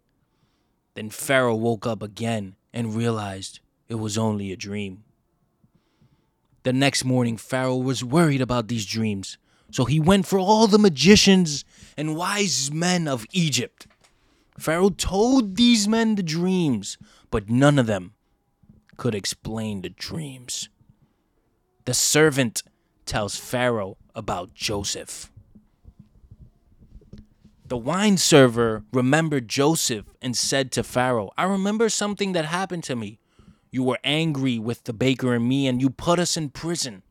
[0.97, 5.03] Then Pharaoh woke up again and realized it was only a dream.
[6.63, 9.37] The next morning, Pharaoh was worried about these dreams,
[9.69, 11.63] so he went for all the magicians
[11.95, 13.85] and wise men of Egypt.
[14.57, 16.97] Pharaoh told these men the dreams,
[17.29, 18.15] but none of them
[18.97, 20.67] could explain the dreams.
[21.85, 22.63] The servant
[23.05, 25.31] tells Pharaoh about Joseph.
[27.67, 32.95] The wine server remembered Joseph and said to Pharaoh, I remember something that happened to
[32.95, 33.19] me.
[33.71, 37.03] You were angry with the baker and me, and you put us in prison.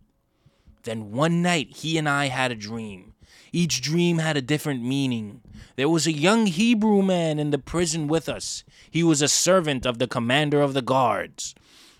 [0.84, 3.12] Then one night he and I had a dream.
[3.52, 5.42] Each dream had a different meaning.
[5.76, 8.64] There was a young Hebrew man in the prison with us.
[8.90, 11.54] He was a servant of the commander of the guards.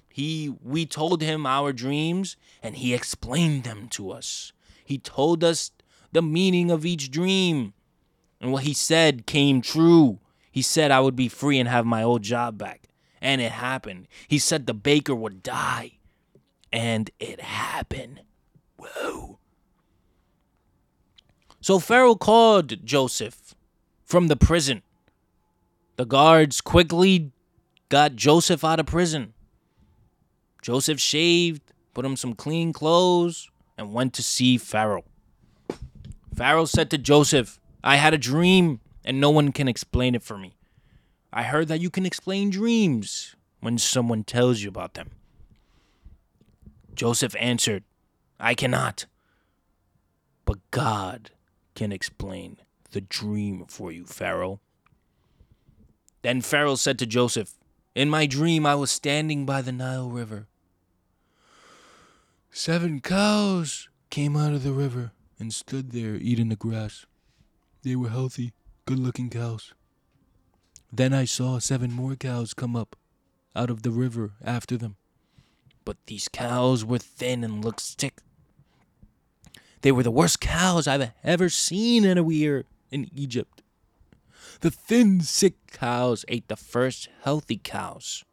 [0.08, 4.52] He we told him our dreams and he explained them to us.
[4.82, 5.72] He told us
[6.12, 7.74] the meaning of each dream.
[8.40, 10.18] And what he said came true.
[10.50, 12.88] He said I would be free and have my old job back.
[13.20, 14.08] And it happened.
[14.28, 15.92] He said the baker would die.
[16.72, 18.20] And it happened.
[18.76, 19.38] Whoa.
[21.60, 23.54] So Pharaoh called Joseph
[24.04, 24.82] from the prison.
[25.96, 27.32] The guards quickly
[27.88, 29.32] got Joseph out of prison.
[30.62, 31.62] Joseph shaved,
[31.94, 35.04] put him some clean clothes, and went to see Pharaoh.
[36.34, 40.36] Pharaoh said to Joseph, I had a dream, and no one can explain it for
[40.36, 40.56] me.
[41.32, 45.12] I heard that you can explain dreams when someone tells you about them.
[46.96, 47.84] Joseph answered,
[48.40, 49.06] I cannot.
[50.44, 51.30] But God
[51.76, 52.56] can explain
[52.90, 54.58] the dream for you, Pharaoh.
[56.22, 57.52] Then Pharaoh said to Joseph,
[57.94, 60.48] In my dream I was standing by the Nile River.
[62.50, 67.06] Seven cows came out of the river and stood there eating the grass.
[67.86, 68.52] They were healthy,
[68.84, 69.72] good looking cows.
[70.92, 72.96] Then I saw seven more cows come up
[73.54, 74.96] out of the river after them.
[75.84, 78.22] But these cows were thin and looked sick.
[79.82, 83.62] They were the worst cows I've ever seen anywhere in Egypt.
[84.62, 88.24] The thin, sick cows ate the first healthy cows.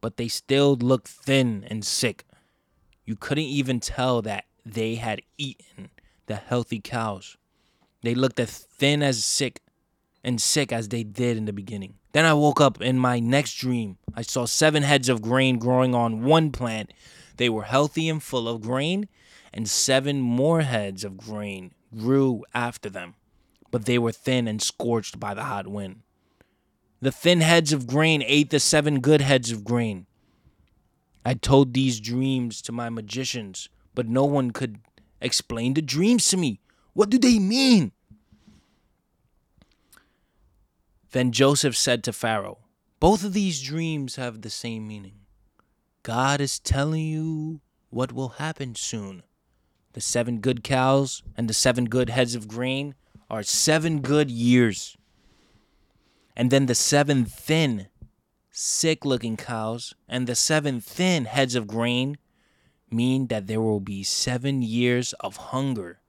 [0.00, 2.24] But they still looked thin and sick.
[3.04, 5.90] You couldn't even tell that they had eaten
[6.26, 7.36] the healthy cows.
[8.02, 9.60] They looked as thin as sick
[10.24, 11.94] and sick as they did in the beginning.
[12.12, 13.98] Then I woke up in my next dream.
[14.14, 16.92] I saw seven heads of grain growing on one plant.
[17.36, 19.08] They were healthy and full of grain,
[19.52, 23.14] and seven more heads of grain grew after them,
[23.70, 26.02] but they were thin and scorched by the hot wind.
[27.00, 30.06] The thin heads of grain ate the seven good heads of grain.
[31.24, 34.80] I told these dreams to my magicians, but no one could
[35.20, 36.60] explain the dreams to me.
[36.92, 37.92] What do they mean?
[41.12, 42.58] Then Joseph said to Pharaoh,
[43.00, 45.20] Both of these dreams have the same meaning.
[46.02, 47.60] God is telling you
[47.90, 49.22] what will happen soon.
[49.92, 52.94] The seven good cows and the seven good heads of grain
[53.28, 54.96] are seven good years.
[56.36, 57.88] And then the seven thin,
[58.50, 62.18] sick looking cows and the seven thin heads of grain
[62.90, 65.99] mean that there will be seven years of hunger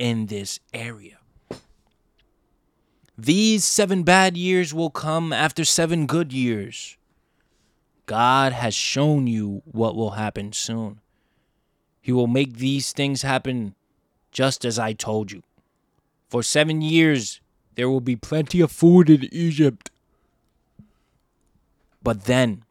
[0.00, 1.18] in this area.
[3.18, 6.96] These seven bad years will come after seven good years.
[8.06, 11.00] God has shown you what will happen soon.
[12.00, 13.74] He will make these things happen
[14.32, 15.42] just as I told you.
[16.30, 17.42] For seven years,
[17.74, 19.90] there will be plenty of food in Egypt.
[22.02, 22.64] But then,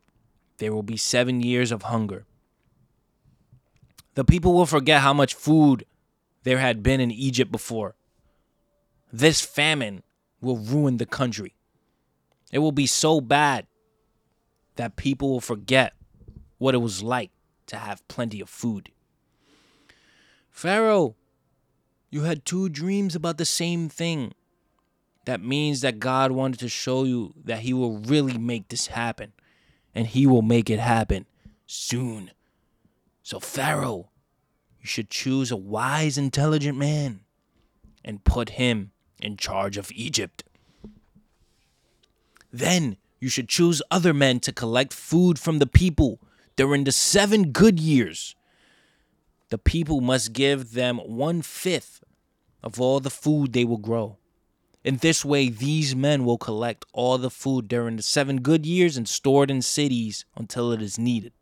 [0.58, 2.26] there will be seven years of hunger.
[4.16, 5.86] The people will forget how much food
[6.44, 7.96] there had been in Egypt before.
[9.12, 10.04] This famine
[10.42, 11.56] will ruin the country.
[12.52, 13.68] It will be so bad
[14.76, 15.94] that people will forget
[16.58, 17.32] what it was like
[17.68, 18.92] to have plenty of food.
[20.50, 21.16] Pharaoh,
[22.10, 24.34] you had two dreams about the same thing.
[25.26, 29.34] That means that God wanted to show you that He will really make this happen.
[29.94, 31.26] And He will make it happen
[31.68, 32.32] soon.
[33.22, 34.10] So, Pharaoh,
[34.82, 37.22] you should choose a wise, intelligent man
[38.04, 40.44] and put him in charge of Egypt.
[42.52, 46.20] Then you should choose other men to collect food from the people
[46.56, 48.36] during the seven good years.
[49.50, 52.04] The people must give them one fifth
[52.64, 54.18] of all the food they will grow.
[54.84, 58.96] In this way, these men will collect all the food during the seven good years
[58.96, 61.34] and store it in cities until it is needed.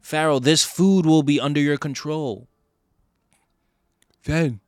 [0.00, 2.48] Pharaoh, this food will be under your control.
[4.24, 4.60] Then,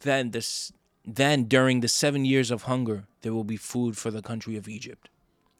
[0.00, 0.72] then this,
[1.04, 4.68] then during the seven years of hunger, there will be food for the country of
[4.68, 5.08] Egypt,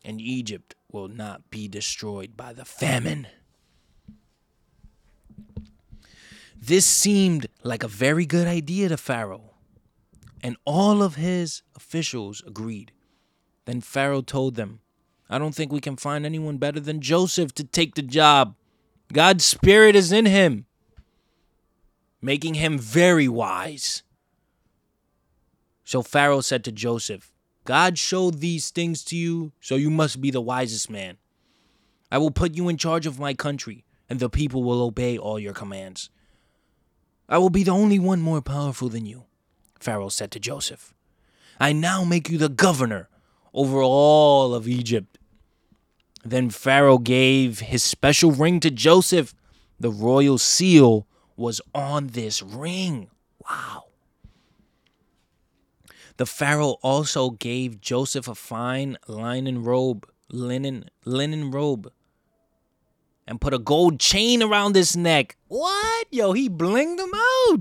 [0.05, 3.27] and Egypt will not be destroyed by the famine.
[6.61, 9.55] This seemed like a very good idea to Pharaoh,
[10.43, 12.93] and all of his officials agreed.
[13.65, 14.81] Then Pharaoh told them,
[15.31, 18.55] I don't think we can find anyone better than Joseph to take the job.
[19.13, 20.67] God's spirit is in him,
[22.23, 24.03] making him very wise.
[25.85, 27.33] So Pharaoh said to Joseph,
[27.65, 31.19] God showed these things to you, so you must be the wisest man.
[32.11, 35.39] I will put you in charge of my country, and the people will obey all
[35.39, 36.09] your commands.
[37.29, 39.25] I will be the only one more powerful than you,
[39.79, 40.95] Pharaoh said to Joseph.
[41.61, 43.11] I now make you the governor
[43.53, 45.19] over all of Egypt.
[46.25, 49.35] Then Pharaoh gave his special ring to Joseph.
[49.81, 53.09] The royal seal was on this ring.
[53.49, 53.85] Wow.
[56.17, 61.93] The Pharaoh also gave Joseph a fine linen robe, linen linen robe,
[63.27, 65.37] and put a gold chain around his neck.
[65.47, 66.09] What?
[66.11, 67.61] Yo, he blinged him out.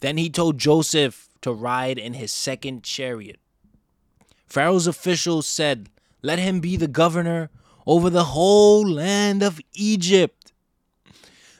[0.00, 3.40] Then he told Joseph to ride in his second chariot.
[4.48, 5.90] Pharaoh's officials said,
[6.22, 7.50] Let him be the governor
[7.86, 10.52] over the whole land of Egypt.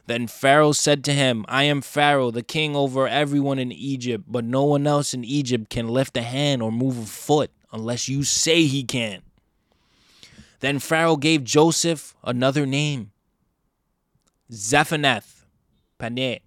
[0.07, 4.43] Then Pharaoh said to him, I am Pharaoh, the king over everyone in Egypt, but
[4.43, 8.24] no one else in Egypt can lift a hand or move a foot unless you
[8.24, 9.20] say he can.
[10.61, 13.12] Then Pharaoh gave Joseph another name
[14.51, 15.45] Zephanath
[16.01, 16.41] Paneah.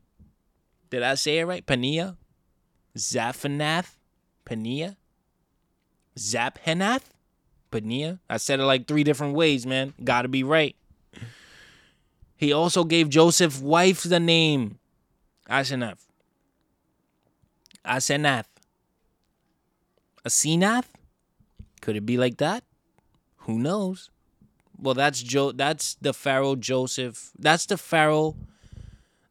[0.90, 1.66] Did I say it right?
[1.66, 2.18] Paneah?
[2.98, 3.96] Zephanath
[4.44, 4.98] Paneah?
[6.18, 7.04] Zaphanath
[7.72, 8.20] Pania.
[8.30, 9.94] I said it like three different ways, man.
[10.04, 10.76] Gotta be right.
[12.36, 14.80] He also gave Joseph's wife the name
[15.50, 16.08] Asenath.
[17.86, 18.46] Asenath.
[20.26, 20.86] Asenath?
[21.82, 22.64] Could it be like that?
[23.46, 24.10] Who knows?
[24.80, 25.52] Well, that's Joe.
[25.52, 27.32] That's the Pharaoh Joseph.
[27.38, 28.36] That's the Pharaoh.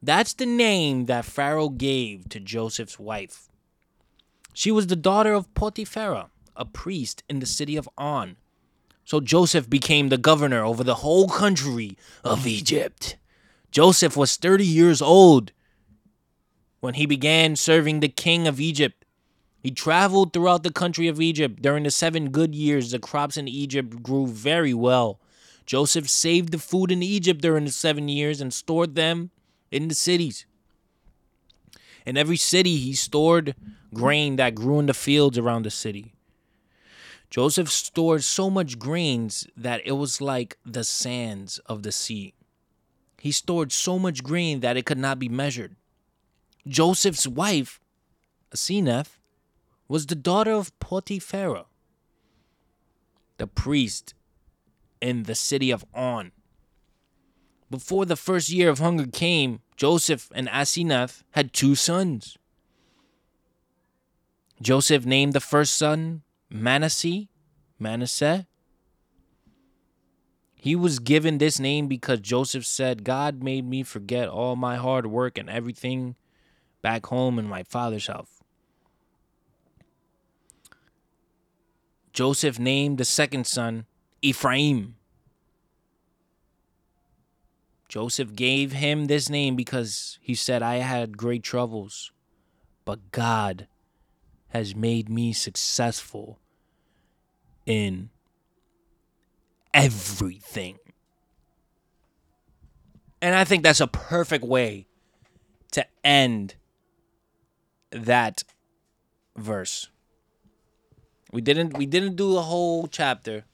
[0.02, 3.48] That's the name that Pharaoh gave to Joseph's wife.
[4.52, 8.36] She was the daughter of Potiphera, a priest in the city of On.
[9.04, 13.16] So Joseph became the governor over the whole country of Egypt.
[13.70, 15.52] Joseph was 30 years old
[16.80, 19.04] when he began serving the king of Egypt.
[19.62, 21.60] He traveled throughout the country of Egypt.
[21.60, 25.20] During the seven good years, the crops in Egypt grew very well.
[25.66, 29.30] Joseph saved the food in Egypt during the seven years and stored them
[29.70, 30.46] in the cities.
[32.06, 33.54] In every city, he stored
[33.92, 36.14] grain that grew in the fields around the city.
[37.30, 42.34] Joseph stored so much grains that it was like the sands of the sea.
[43.20, 45.76] He stored so much grain that it could not be measured.
[46.66, 47.80] Joseph's wife,
[48.52, 49.18] Asenath,
[49.86, 51.66] was the daughter of Potiphera,
[53.36, 54.14] the priest
[55.00, 56.32] in the city of On.
[57.70, 62.36] Before the first year of hunger came, Joseph and Asenath had two sons.
[64.60, 67.28] Joseph named the first son Manasseh,
[67.78, 68.46] Manasseh.
[70.54, 75.06] He was given this name because Joseph said, God made me forget all my hard
[75.06, 76.16] work and everything
[76.82, 78.40] back home in my father's house.
[82.12, 83.86] Joseph named the second son
[84.20, 84.96] Ephraim.
[87.88, 92.12] Joseph gave him this name because he said, I had great troubles,
[92.84, 93.66] but God
[94.50, 96.38] has made me successful
[97.66, 98.10] in
[99.72, 100.78] everything.
[103.22, 104.86] And I think that's a perfect way
[105.72, 106.54] to end
[107.90, 108.44] that
[109.36, 109.88] verse.
[111.32, 113.44] We didn't we didn't do a whole chapter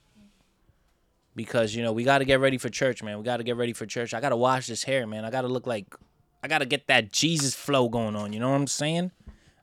[1.34, 3.18] because you know we got to get ready for church, man.
[3.18, 4.14] We got to get ready for church.
[4.14, 5.24] I got to wash this hair, man.
[5.24, 5.94] I got to look like
[6.42, 9.10] I got to get that Jesus flow going on, you know what I'm saying?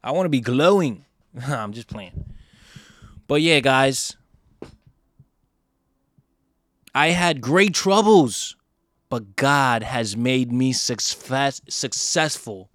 [0.03, 1.05] I want to be glowing.
[1.47, 2.25] I'm just playing.
[3.27, 4.15] But yeah, guys,
[6.93, 8.55] I had great troubles,
[9.09, 12.69] but God has made me success successful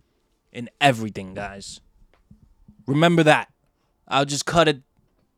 [0.53, 1.81] in everything, guys.
[2.87, 3.53] Remember that.
[4.09, 4.81] I'll just cut it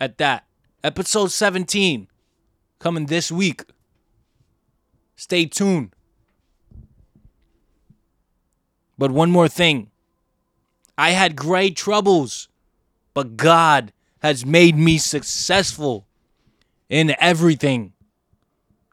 [0.00, 0.46] at that.
[0.82, 2.08] Episode 17
[2.78, 3.64] coming this week.
[5.16, 5.94] Stay tuned.
[8.96, 9.90] But one more thing.
[10.96, 12.48] I had great troubles,
[13.14, 13.92] but God
[14.22, 16.06] has made me successful
[16.88, 17.92] in everything.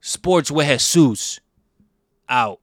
[0.01, 1.39] Sports with Jesus.
[2.29, 2.59] Out.